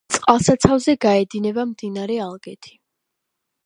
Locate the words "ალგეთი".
2.31-2.77